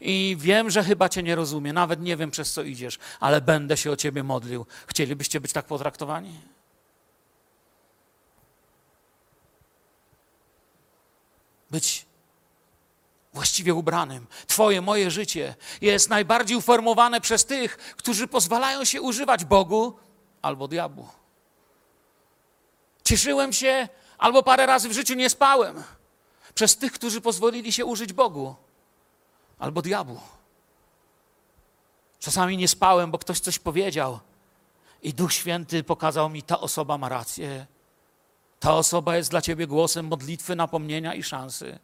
[0.00, 3.76] I wiem, że chyba Cię nie rozumiem, nawet nie wiem, przez co idziesz, ale będę
[3.76, 4.66] się o Ciebie modlił.
[4.86, 6.40] Chcielibyście być tak potraktowani?
[11.70, 12.06] Być
[13.32, 14.26] właściwie ubranym.
[14.46, 19.98] Twoje, moje życie jest najbardziej uformowane przez tych, którzy pozwalają się używać Bogu
[20.42, 21.08] albo diabłu.
[23.04, 25.82] Cieszyłem się, albo parę razy w życiu nie spałem
[26.54, 28.56] przez tych, którzy pozwolili się użyć Bogu
[29.58, 30.20] albo diabłu.
[32.18, 34.18] Czasami nie spałem, bo ktoś coś powiedział
[35.02, 37.66] i Duch Święty pokazał mi, ta osoba ma rację.
[38.60, 41.78] Ta osoba jest dla ciebie głosem modlitwy, napomnienia i szansy.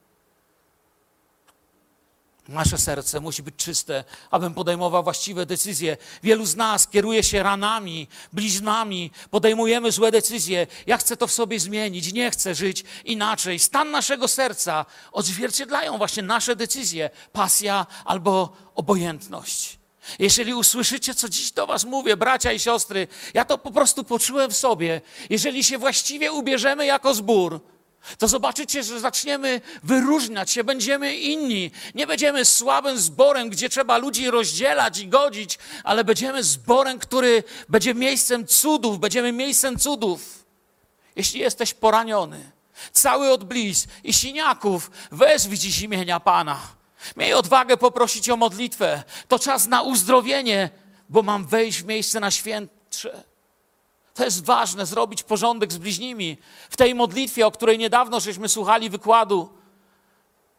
[2.49, 5.97] Nasze serce musi być czyste, abym podejmował właściwe decyzje.
[6.23, 10.67] Wielu z nas kieruje się ranami, bliźnami, podejmujemy złe decyzje.
[10.87, 13.59] Ja chcę to w sobie zmienić, nie chcę żyć inaczej.
[13.59, 19.79] Stan naszego serca odzwierciedlają właśnie nasze decyzje, pasja albo obojętność.
[20.19, 24.51] Jeżeli usłyszycie, co dziś do Was mówię, bracia i siostry, ja to po prostu poczułem
[24.51, 25.01] w sobie.
[25.31, 27.61] Jeżeli się właściwie ubierzemy jako zbór,
[28.19, 31.71] to zobaczycie, że zaczniemy wyróżniać się, będziemy inni.
[31.95, 37.95] Nie będziemy słabym zborem, gdzie trzeba ludzi rozdzielać i godzić, ale będziemy zborem, który będzie
[37.95, 40.45] miejscem cudów, będziemy miejscem cudów.
[41.17, 42.51] Jeśli jesteś poraniony,
[42.93, 46.61] cały od bliz i siniaków, wezwij dziś imienia Pana.
[47.17, 49.03] Miej odwagę poprosić o modlitwę.
[49.29, 50.71] To czas na uzdrowienie,
[51.09, 53.32] bo mam wejść w miejsce na świętsze.
[54.15, 56.39] To jest ważne, zrobić porządek z bliźnimi.
[56.71, 59.49] W tej modlitwie, o której niedawno żeśmy słuchali wykładu,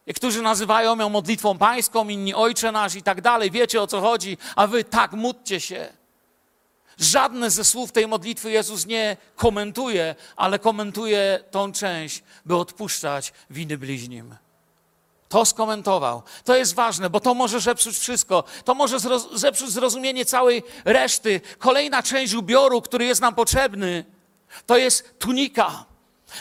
[0.06, 3.50] Niektórzy nazywają ją modlitwą pańską, inni ojcze nasz i tak dalej.
[3.50, 5.92] Wiecie o co chodzi, a wy tak módlcie się.
[6.98, 13.78] Żadne ze słów tej modlitwy Jezus nie komentuje, ale komentuje tą część, by odpuszczać winy
[13.78, 14.34] bliźnim.
[15.34, 16.22] To skomentował.
[16.44, 18.44] To jest ważne, bo to może zepsuć wszystko.
[18.64, 21.40] To może zroz- zepsuć zrozumienie całej reszty.
[21.58, 24.04] Kolejna część ubioru, który jest nam potrzebny,
[24.66, 25.84] to jest tunika.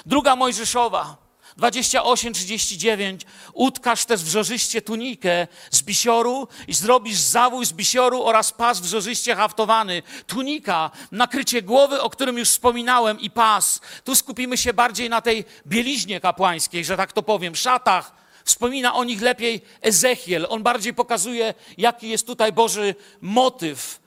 [0.05, 1.17] Druga Mojżeszowa.
[1.57, 3.17] 28-39.
[3.53, 10.03] Utkaż też wrzożyście tunikę z bisioru i zrobisz zawój z bisioru oraz pas wrzożyście haftowany.
[10.27, 13.79] Tunika, nakrycie głowy, o którym już wspominałem, i pas.
[14.03, 18.22] Tu skupimy się bardziej na tej bieliźnie kapłańskiej, że tak to powiem, szatach.
[18.43, 20.47] Wspomina o nich lepiej Ezechiel.
[20.49, 23.99] On bardziej pokazuje, jaki jest tutaj Boży motyw.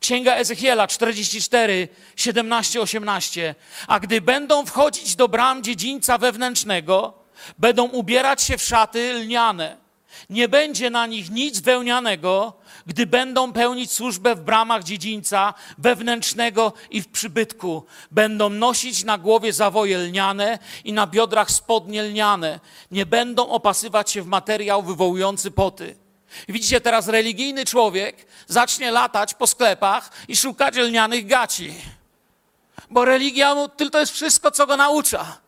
[0.00, 3.54] Księga Ezechiela 44, 17, 18.
[3.86, 7.14] A gdy będą wchodzić do bram dziedzińca wewnętrznego,
[7.58, 9.76] będą ubierać się w szaty lniane.
[10.30, 12.52] Nie będzie na nich nic wełnianego,
[12.86, 17.84] gdy będą pełnić służbę w bramach dziedzińca wewnętrznego i w przybytku.
[18.10, 22.60] Będą nosić na głowie zawoje lniane i na biodrach spodnie lniane.
[22.90, 25.96] Nie będą opasywać się w materiał wywołujący poty.
[26.48, 31.74] Widzicie, teraz religijny człowiek zacznie latać po sklepach i szukać lnianych gaci.
[32.90, 35.38] Bo religia mu tylko jest wszystko, co go naucza.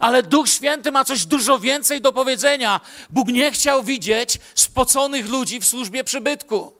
[0.00, 2.80] Ale Duch Święty ma coś dużo więcej do powiedzenia.
[3.10, 6.75] Bóg nie chciał widzieć spoconych ludzi w służbie przybytku.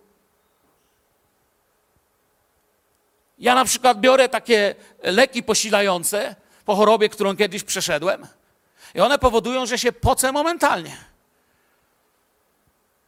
[3.38, 8.27] Ja na przykład biorę takie leki posilające po chorobie, którą kiedyś przeszedłem.
[8.94, 10.96] I one powodują, że się pocę momentalnie.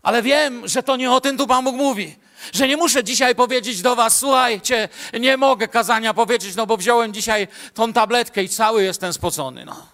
[0.03, 2.17] Ale wiem, że to nie o tym tu Pan Bóg mówi.
[2.53, 4.89] Że nie muszę dzisiaj powiedzieć do Was, słuchajcie,
[5.21, 9.65] nie mogę kazania powiedzieć, no bo wziąłem dzisiaj tą tabletkę i cały jestem spocony.
[9.65, 9.87] No.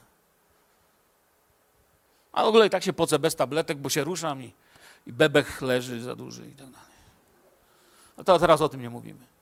[2.33, 4.53] A w ogóle i tak się pocę bez tabletek, bo się ruszam i,
[5.07, 6.95] i bebech leży za duży i tak dalej.
[8.17, 9.34] No to teraz o tym nie mówimy.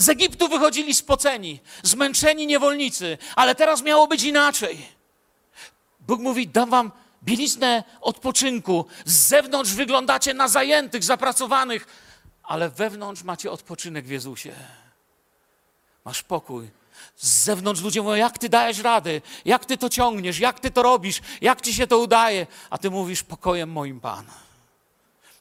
[0.00, 4.86] Z Egiptu wychodzili spoceni, zmęczeni niewolnicy, ale teraz miało być inaczej.
[6.00, 6.92] Bóg mówi: Dam wam
[7.24, 8.84] bieliznę odpoczynku.
[9.04, 11.86] Z zewnątrz wyglądacie na zajętych, zapracowanych,
[12.42, 14.54] ale wewnątrz macie odpoczynek w Jezusie.
[16.04, 16.70] Masz pokój.
[17.16, 20.82] Z zewnątrz ludzie mówią, jak ty dajesz rady, jak ty to ciągniesz, jak ty to
[20.82, 24.26] robisz, jak ci się to udaje, a ty mówisz, pokojem moim Pan.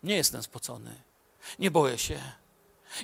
[0.03, 0.95] Nie jestem spocony,
[1.59, 2.38] nie boję się.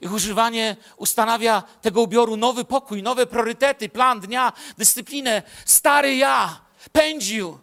[0.02, 5.44] Ich używanie ustanawia tego ubioru nowy pokój, nowe priorytety, plan dnia, dyscyplinę.
[5.66, 7.60] Stary ja pędził,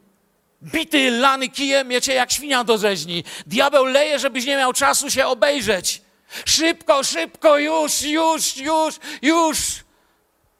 [0.62, 3.24] bity, lany kijem, wiecie, jak świnia do rzeźni.
[3.46, 6.02] Diabeł leje, żebyś nie miał czasu się obejrzeć.
[6.44, 9.84] Szybko, szybko, już, już, już, już.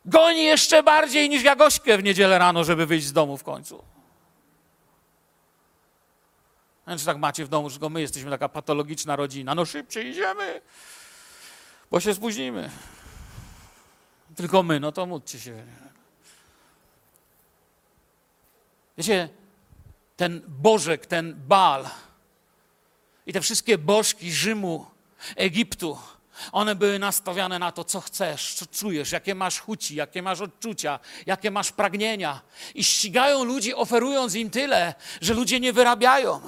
[0.05, 3.85] Goni jeszcze bardziej niż Jagośkę w niedzielę rano, żeby wyjść z domu w końcu.
[6.85, 9.55] Znaczy tak macie w domu, że my jesteśmy taka patologiczna rodzina.
[9.55, 10.61] No szybciej idziemy,
[11.93, 12.71] bo się spóźnimy.
[14.37, 15.65] Tylko my, no to módlcie się.
[18.99, 19.29] Wiecie,
[20.17, 21.87] ten Bożek, ten Baal
[23.27, 24.87] i te wszystkie bożki Rzymu,
[25.37, 25.99] Egiptu,
[26.53, 30.99] one były nastawione na to, co chcesz, co czujesz, jakie masz chuci, jakie masz odczucia,
[31.27, 32.41] jakie masz pragnienia.
[32.75, 36.41] I ścigają ludzi, oferując im tyle, że ludzie nie wyrabiają.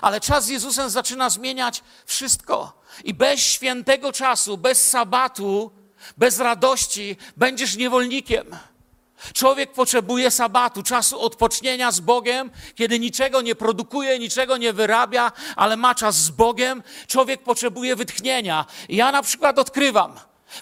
[0.00, 2.82] Ale czas z Jezusem zaczyna zmieniać wszystko.
[3.04, 5.70] I bez świętego czasu, bez sabatu,
[6.16, 8.56] bez radości będziesz niewolnikiem.
[9.32, 15.76] Człowiek potrzebuje sabatu, czasu odpocznienia z Bogiem, kiedy niczego nie produkuje, niczego nie wyrabia, ale
[15.76, 16.82] ma czas z Bogiem.
[17.06, 18.66] Człowiek potrzebuje wytchnienia.
[18.88, 20.14] Ja na przykład odkrywam,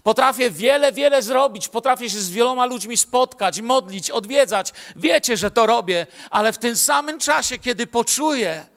[0.02, 4.72] potrafię wiele, wiele zrobić, potrafię się z wieloma ludźmi spotkać, modlić, odwiedzać.
[4.96, 8.71] Wiecie, że to robię, ale w tym samym czasie, kiedy poczuję,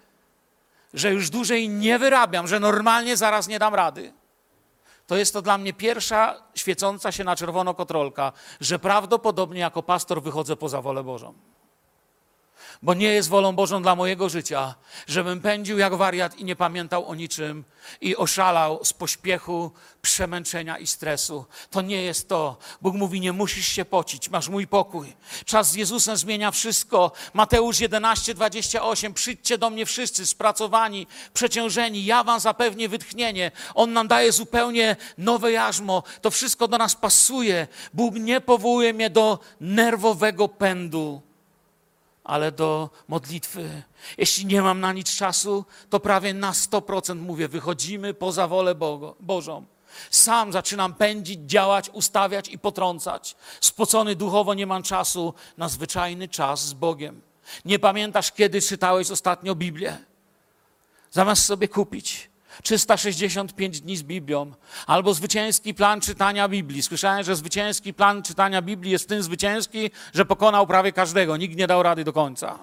[0.95, 4.13] że już dłużej nie wyrabiam, że normalnie zaraz nie dam rady,
[5.07, 10.21] to jest to dla mnie pierwsza świecąca się na czerwono kotrolka, że prawdopodobnie jako pastor
[10.21, 11.33] wychodzę poza wolę Bożą.
[12.85, 14.75] Bo nie jest wolą Bożą dla mojego życia,
[15.07, 17.63] żebym pędził jak wariat i nie pamiętał o niczym
[18.01, 19.71] i oszalał z pośpiechu,
[20.01, 21.45] przemęczenia i stresu.
[21.71, 22.57] To nie jest to.
[22.81, 25.13] Bóg mówi: Nie musisz się pocić, masz mój pokój.
[25.45, 27.11] Czas z Jezusem zmienia wszystko.
[27.33, 29.13] Mateusz 11, 28.
[29.13, 33.51] Przyjdźcie do mnie wszyscy spracowani, przeciążeni, ja wam zapewnię wytchnienie.
[33.75, 36.03] On nam daje zupełnie nowe jarzmo.
[36.21, 37.67] To wszystko do nas pasuje.
[37.93, 41.24] Bóg nie powołuje mnie do nerwowego pędu
[42.25, 43.83] ale do modlitwy.
[44.17, 49.15] Jeśli nie mam na nic czasu, to prawie na 100% mówię, wychodzimy poza wolę Bogo,
[49.19, 49.65] Bożą.
[50.11, 53.35] Sam zaczynam pędzić, działać, ustawiać i potrącać.
[53.61, 57.21] Spocony duchowo nie mam czasu na zwyczajny czas z Bogiem.
[57.65, 59.97] Nie pamiętasz, kiedy czytałeś ostatnio Biblię?
[61.11, 62.29] Zamiast sobie kupić
[62.63, 64.51] 365 dni z Biblią
[64.87, 66.83] albo zwycięski plan czytania Biblii.
[66.83, 71.37] Słyszałem, że zwycięski plan czytania Biblii jest tym zwycięski, że pokonał prawie każdego.
[71.37, 72.59] Nikt nie dał rady do końca.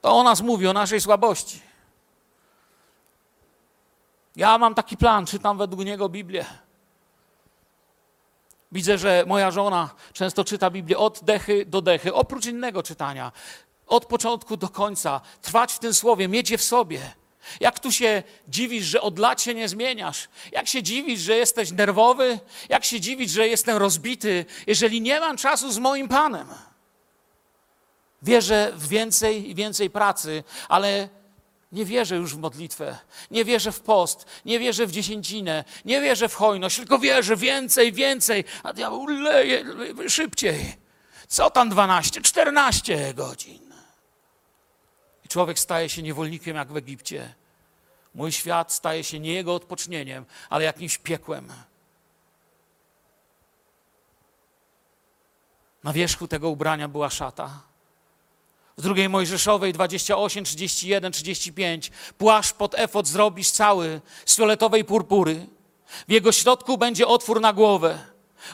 [0.00, 1.60] To o nas mówi, o naszej słabości.
[4.36, 6.44] Ja mam taki plan, czytam według niego Biblię.
[8.72, 13.32] Widzę, że moja żona często czyta Biblię od dechy do dechy, oprócz innego czytania.
[13.86, 15.20] Od początku do końca.
[15.42, 17.00] Trwać w tym słowie, mieć je w sobie.
[17.60, 20.28] Jak tu się dziwisz, że od lat się nie zmieniasz?
[20.52, 22.38] Jak się dziwisz, że jesteś nerwowy?
[22.68, 26.48] Jak się dziwisz, że jestem rozbity, jeżeli nie mam czasu z moim Panem?
[28.22, 31.08] Wierzę w więcej i więcej pracy, ale
[31.72, 32.98] nie wierzę już w modlitwę,
[33.30, 37.92] nie wierzę w post, nie wierzę w dziesięcinę, nie wierzę w hojność, tylko wierzę więcej,
[37.92, 39.64] więcej, a diabeł leje
[40.08, 40.76] szybciej.
[41.28, 43.69] Co tam 12, 14 godzin?
[45.30, 47.34] Człowiek staje się niewolnikiem jak w Egipcie.
[48.14, 51.52] Mój świat staje się nie jego odpocznieniem, ale jakimś piekłem.
[55.84, 57.62] Na wierzchu tego ubrania była szata.
[58.78, 65.46] W drugiej Mojżeszowej 28, 31, 35 płaszcz pod efot zrobisz cały z fioletowej purpury.
[66.08, 67.98] W jego środku będzie otwór na głowę.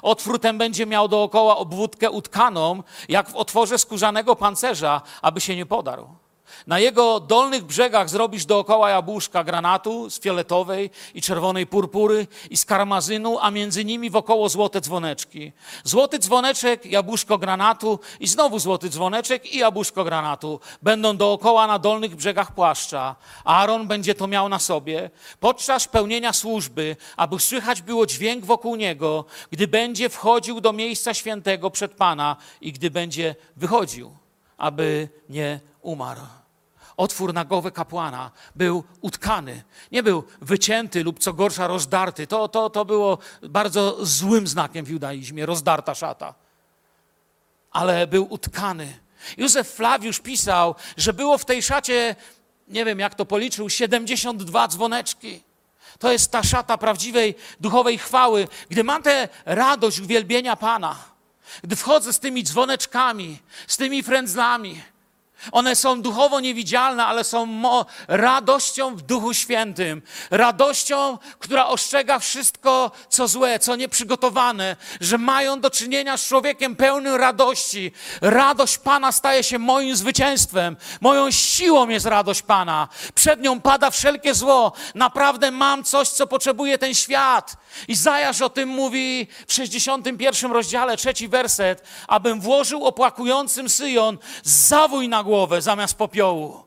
[0.03, 5.67] Otwór ten będzie miał dookoła obwódkę utkaną, jak w otworze skórzanego pancerza, aby się nie
[5.67, 6.26] podarł.
[6.67, 12.65] Na jego dolnych brzegach zrobisz dookoła jabłuszka granatu z fioletowej i czerwonej purpury i z
[12.65, 15.53] karmazynu, a między nimi wokoło złote dzwoneczki.
[15.85, 22.17] Złoty dzwoneczek, jabłuszko granatu i znowu złoty dzwoneczek i jabłuszko granatu będą dookoła na dolnych
[22.17, 23.17] brzegach płaszcza.
[23.45, 29.25] Aaron będzie to miał na sobie podczas pełnienia służby, aby słychać było dźwięk wokół niego,
[29.51, 34.11] gdy będzie wchodził do miejsca świętego przed Pana i gdy będzie wychodził,
[34.59, 36.21] aby nie umarł.
[36.97, 42.27] Otwór na głowę kapłana był utkany, nie był wycięty lub co gorsza rozdarty.
[42.27, 46.35] To, to, to było bardzo złym znakiem w judaizmie, rozdarta szata.
[47.71, 48.99] Ale był utkany.
[49.37, 52.17] Józef Flawiusz pisał, że było w tej szacie,
[52.69, 55.43] nie wiem jak to policzył, 72 dzwoneczki.
[55.99, 58.49] To jest ta szata prawdziwej duchowej chwały.
[58.69, 60.97] Gdy mam tę radość uwielbienia Pana,
[61.65, 64.83] gdy wchodzę z tymi dzwoneczkami, z tymi frędzlami,
[65.53, 67.47] one są duchowo niewidzialne, ale są
[68.09, 70.03] radością w Duchu Świętym.
[70.31, 77.15] Radością, która ostrzega wszystko, co złe, co nieprzygotowane, że mają do czynienia z człowiekiem pełnym
[77.15, 77.93] radości.
[78.21, 80.77] Radość Pana staje się moim zwycięstwem.
[81.01, 82.89] Moją siłą jest radość Pana.
[83.15, 84.73] Przed nią pada wszelkie zło.
[84.95, 87.57] Naprawdę mam coś, co potrzebuje ten świat.
[87.89, 91.83] Izajasz o tym mówi w 61 rozdziale, trzeci werset.
[92.09, 96.67] Abym włożył opłakującym Syjon zawój na głowę zamiast popiołu.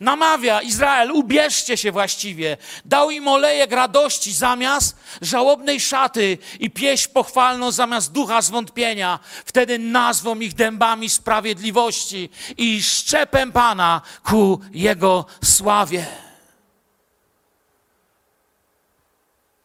[0.00, 2.56] Namawia Izrael, ubierzcie się właściwie.
[2.84, 9.18] Dał im olejek radości zamiast żałobnej szaty i pieśń pochwalną zamiast ducha zwątpienia.
[9.44, 16.06] Wtedy nazwą ich dębami sprawiedliwości i szczepem Pana ku Jego sławie.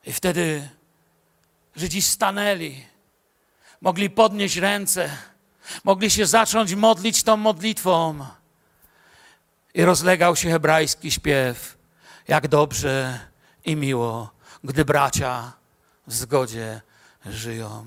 [0.06, 0.70] I wtedy
[1.76, 2.86] Żydzi stanęli,
[3.82, 5.10] mogli podnieść ręce
[5.84, 8.26] mogli się zacząć modlić tą modlitwą.
[9.74, 11.78] I rozlegał się hebrajski śpiew.
[12.28, 13.20] Jak dobrze
[13.66, 14.30] i miło,
[14.64, 15.54] gdy bracia
[16.08, 16.82] w zgodzie
[17.26, 17.86] żyją.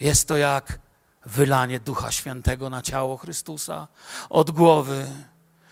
[0.00, 0.78] Jest to jak
[1.26, 3.88] wylanie Ducha Świętego na ciało Chrystusa
[4.28, 5.06] od głowy,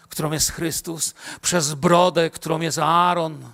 [0.08, 3.52] którą jest Chrystus, przez brodę, którą jest Aaron,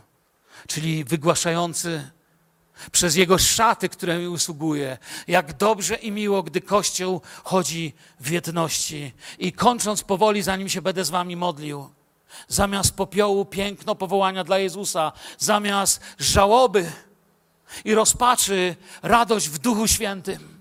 [0.67, 2.11] czyli wygłaszający
[2.93, 4.99] przez Jego szaty, które mi usługuje.
[5.29, 9.13] Jak dobrze i miło, gdy Kościół chodzi w jedności.
[9.39, 11.91] I kończąc powoli, zanim się będę z wami modlił,
[12.49, 16.93] zamiast popiołu piękno powołania dla Jezusa, zamiast żałoby
[17.85, 20.61] i rozpaczy radość w Duchu Świętym,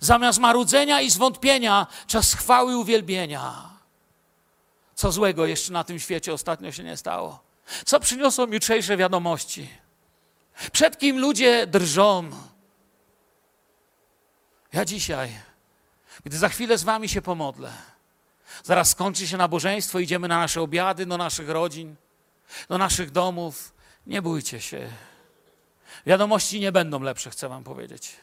[0.00, 3.72] zamiast marudzenia i zwątpienia czas chwały i uwielbienia.
[4.94, 7.42] Co złego jeszcze na tym świecie ostatnio się nie stało?
[7.86, 9.81] Co przyniosą jutrzejsze wiadomości?
[10.72, 12.30] Przed kim ludzie drżą?
[14.72, 15.32] Ja dzisiaj,
[16.24, 17.72] gdy za chwilę z wami się pomodlę,
[18.64, 21.96] zaraz skończy się nabożeństwo, idziemy na nasze obiady, do naszych rodzin,
[22.68, 23.74] do naszych domów.
[24.06, 24.90] Nie bójcie się.
[26.06, 28.16] Wiadomości nie będą lepsze, chcę wam powiedzieć.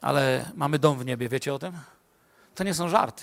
[0.00, 1.78] Ale mamy dom w niebie, wiecie o tym?
[2.54, 3.22] To nie są żarty.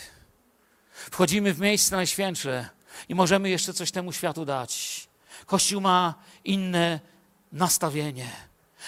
[0.92, 2.70] Wchodzimy w miejsce najświętsze
[3.10, 5.08] i możemy jeszcze coś temu światu dać.
[5.46, 6.14] Kościół ma
[6.44, 7.00] inne
[7.52, 8.30] nastawienie.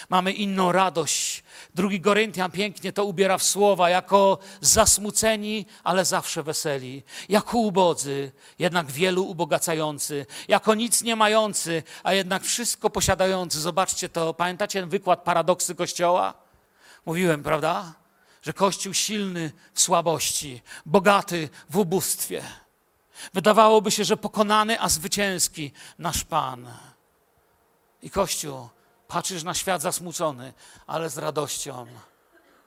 [0.08, 1.44] Mamy inną radość.
[1.74, 8.90] Drugi Koryntian pięknie to ubiera w słowa, jako zasmuceni, ale zawsze weseli, jako ubodzy, jednak
[8.90, 13.60] wielu ubogacający, jako nic nie mający, a jednak wszystko posiadający.
[13.60, 16.34] Zobaczcie to, pamiętacie wykład paradoksy Kościoła?
[17.06, 17.94] Mówiłem, prawda?
[18.42, 22.42] Że Kościół silny w słabości, bogaty w ubóstwie.
[23.34, 26.68] Wydawałoby się, że pokonany, a zwycięski nasz Pan.
[28.02, 28.68] I Kościół
[29.08, 30.52] Patrzysz na świat zasmucony,
[30.86, 31.86] ale z radością.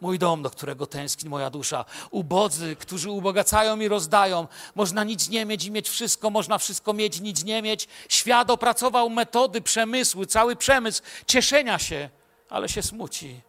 [0.02, 1.86] Mój dom, do którego tęskni moja dusza.
[2.12, 4.47] Ubodzy, którzy ubogacają i rozdają.
[4.76, 7.88] Można nic nie mieć i mieć wszystko, można wszystko mieć, nic nie mieć.
[8.10, 12.10] Świat opracował metody, przemysły, cały przemysł cieszenia się,
[12.50, 13.41] ale się smuci.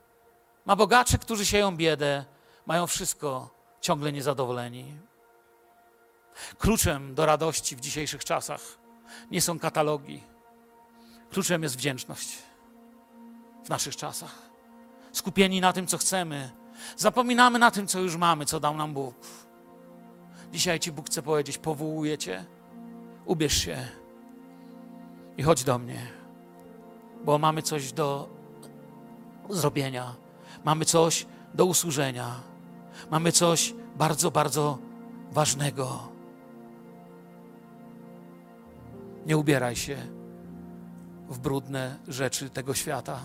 [0.66, 2.24] Ma bogacze, którzy sieją biedę,
[2.66, 4.84] mają wszystko, ciągle niezadowoleni.
[6.58, 8.60] Kluczem do radości w dzisiejszych czasach
[9.30, 10.22] nie są katalogi.
[11.30, 12.38] Kluczem jest wdzięczność
[13.64, 14.50] w naszych czasach.
[15.12, 16.50] Skupieni na tym, co chcemy.
[16.96, 19.14] Zapominamy na tym, co już mamy, co dał nam Bóg.
[20.52, 22.44] Dzisiaj Ci Bóg chce powiedzieć: powołuję Cię,
[23.24, 23.88] ubierz się
[25.36, 26.06] i chodź do mnie,
[27.24, 28.28] bo mamy coś do
[29.48, 30.14] zrobienia,
[30.64, 32.40] mamy coś do usłużenia,
[33.10, 34.78] mamy coś bardzo, bardzo
[35.30, 36.09] ważnego.
[39.26, 39.96] Nie ubieraj się
[41.28, 43.20] w brudne rzeczy tego świata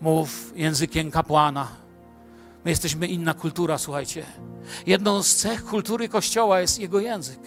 [0.00, 1.68] mów językiem kapłana.
[2.64, 4.26] My jesteśmy inna kultura, słuchajcie.
[4.86, 7.40] Jedną z cech kultury Kościoła jest jego język.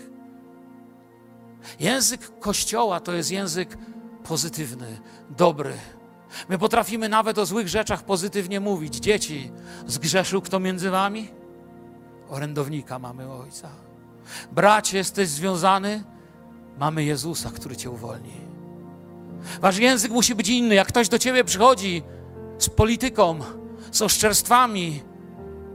[1.79, 3.77] Język Kościoła to jest język
[4.23, 5.73] pozytywny, dobry.
[6.49, 8.95] My potrafimy nawet o złych rzeczach pozytywnie mówić.
[8.95, 9.51] Dzieci,
[9.87, 11.29] zgrzeszył kto między wami?
[12.29, 13.69] Orędownika mamy ojca.
[14.51, 16.03] Bracie, jesteś związany?
[16.79, 18.33] Mamy Jezusa, który cię uwolni.
[19.61, 20.75] Wasz język musi być inny.
[20.75, 22.03] Jak ktoś do ciebie przychodzi,
[22.57, 23.39] z polityką,
[23.91, 25.01] z oszczerstwami,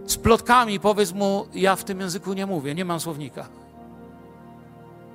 [0.06, 3.48] z plotkami, powiedz mu: Ja w tym języku nie mówię, nie mam słownika.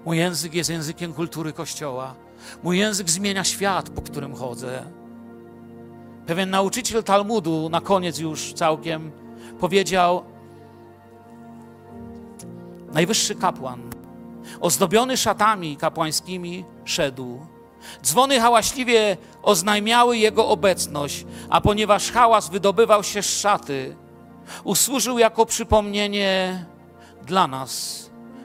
[0.06, 2.16] Mój język jest językiem kultury Kościoła.
[2.64, 4.84] Mój język zmienia świat, po którym chodzę.
[6.26, 9.12] Pewien nauczyciel Talmudu, na koniec już całkiem,
[9.60, 10.24] powiedział:
[12.94, 13.87] Najwyższy kapłan,
[14.60, 17.40] ozdobiony szatami kapłańskimi, szedł
[18.04, 23.96] Dzwony hałaśliwie oznajmiały jego obecność, a ponieważ hałas wydobywał się z szaty,
[24.64, 26.66] usłużył jako przypomnienie
[27.26, 28.04] dla nas,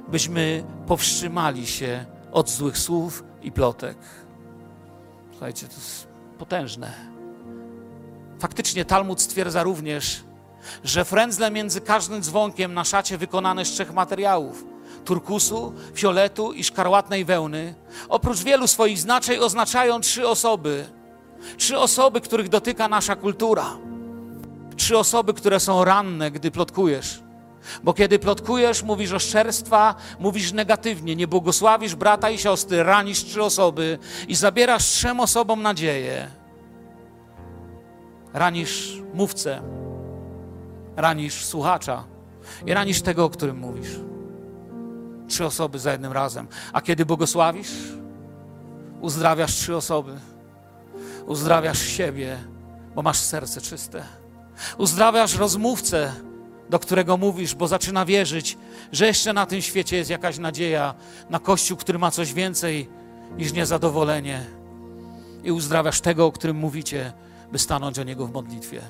[0.08, 3.96] byśmy powstrzymali się od złych słów i plotek.
[5.30, 6.92] Słuchajcie, to jest potężne.
[8.38, 10.24] Faktycznie Talmud stwierdza również,
[10.84, 14.64] że frędzle między każdym dzwonkiem na szacie wykonane z trzech materiałów
[15.04, 17.74] turkusu, fioletu i szkarłatnej wełny,
[18.08, 20.84] oprócz wielu swoich znaczeń oznaczają trzy osoby.
[21.56, 23.66] Trzy osoby, których dotyka nasza kultura.
[24.76, 27.22] Trzy osoby, które są ranne, gdy plotkujesz.
[27.82, 33.98] Bo kiedy plotkujesz, mówisz oszczerstwa, mówisz negatywnie, nie błogosławisz brata i siostry, ranisz trzy osoby
[34.28, 36.30] i zabierasz trzem osobom nadzieję.
[38.32, 39.62] Ranisz mówcę,
[40.96, 42.04] ranisz słuchacza
[42.66, 44.11] i ranisz tego, o którym mówisz
[45.28, 46.46] trzy osoby za jednym razem.
[46.72, 47.72] A kiedy błogosławisz,
[49.00, 50.12] uzdrawiasz trzy osoby.
[51.26, 52.38] Uzdrawiasz siebie,
[52.94, 54.04] bo masz serce czyste.
[54.78, 56.12] Uzdrawiasz rozmówcę,
[56.70, 58.58] do którego mówisz, bo zaczyna wierzyć,
[58.92, 60.94] że jeszcze na tym świecie jest jakaś nadzieja
[61.30, 62.88] na Kościół, który ma coś więcej
[63.36, 64.44] niż niezadowolenie.
[65.44, 67.12] I uzdrawiasz tego, o którym mówicie,
[67.52, 68.82] by stanąć o niego w modlitwie.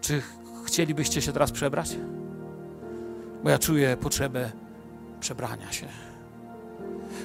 [0.00, 0.22] Czy
[0.66, 1.96] chcielibyście się teraz przebrać?
[3.44, 4.52] Bo ja czuję potrzebę
[5.20, 5.86] przebrania się.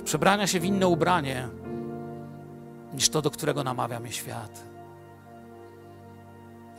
[0.06, 1.48] Przebrania się w inne ubranie
[2.94, 4.64] niż to, do którego namawia mnie świat.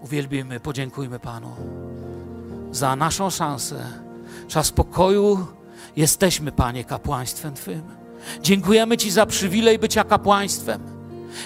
[0.01, 1.57] Uwielbimy, podziękujmy Panu
[2.71, 3.87] za naszą szansę.
[4.49, 5.47] Czas pokoju
[5.97, 7.83] jesteśmy, Panie, kapłaństwem Twym.
[8.43, 10.97] Dziękujemy Ci za przywilej bycia kapłaństwem.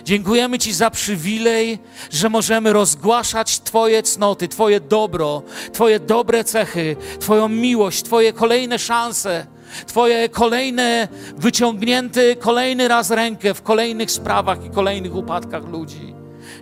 [0.04, 1.78] Dziękujemy Ci za przywilej,
[2.10, 5.42] że możemy rozgłaszać Twoje cnoty, Twoje dobro,
[5.72, 9.46] Twoje dobre cechy, Twoją miłość, Twoje kolejne szanse
[9.86, 16.14] Twoje kolejne wyciągnięty kolejny raz rękę w kolejnych sprawach i kolejnych upadkach ludzi.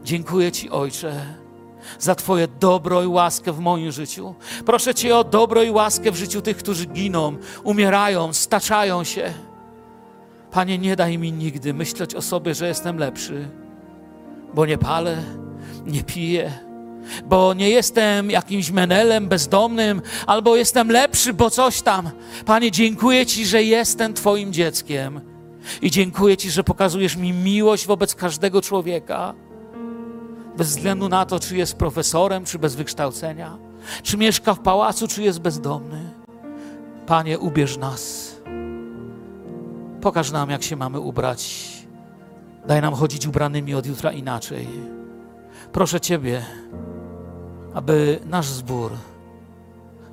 [0.04, 1.12] Dziękuję Ci, Ojcze,
[1.98, 4.34] za Twoje dobro i łaskę w moim życiu.
[4.66, 9.32] Proszę Cię o dobro i łaskę w życiu tych, którzy giną, umierają, staczają się.
[10.50, 13.48] Panie, nie daj mi nigdy myśleć o sobie, że jestem lepszy,
[14.54, 15.16] bo nie palę,
[15.86, 16.67] nie piję
[17.26, 22.10] bo nie jestem jakimś menelem bezdomnym, albo jestem lepszy, bo coś tam.
[22.46, 25.20] Panie, dziękuję Ci, że jestem Twoim dzieckiem
[25.82, 29.34] I dziękuję Ci, że pokazujesz mi miłość wobec każdego człowieka,
[30.56, 33.58] bez względu na to, czy jest profesorem, czy bez wykształcenia,
[34.02, 36.10] czy mieszka w pałacu, czy jest bezdomny.
[37.06, 38.34] Panie, ubierz nas.
[40.00, 41.68] Pokaż nam, jak się mamy ubrać.
[42.66, 44.68] Daj nam chodzić ubranymi od jutra inaczej.
[45.72, 46.44] Proszę Ciebie,
[47.78, 48.92] aby nasz zbór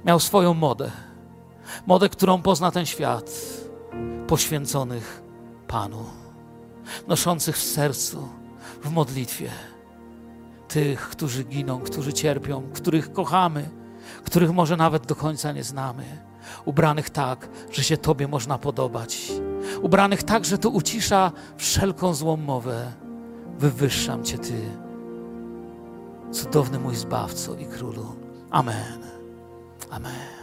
[0.05, 0.91] miał swoją modę.
[1.86, 3.32] Modę, którą pozna ten świat,
[4.28, 5.22] poświęconych
[5.68, 6.05] Panu,
[7.07, 8.28] noszących w sercu,
[8.84, 9.49] w modlitwie
[10.68, 13.70] tych, którzy giną, którzy cierpią, których kochamy,
[14.24, 16.03] których może nawet do końca nie znamy.
[16.66, 19.32] Ubranych tak, że się Tobie można podobać.
[19.82, 22.91] Ubranych tak, że to ucisza wszelką złą mowę.
[23.59, 24.85] Wywyższam Cię Ty,
[26.36, 28.16] cudowny mój Zbawco i Królu.
[28.52, 29.04] Amen.
[29.90, 30.35] Amen.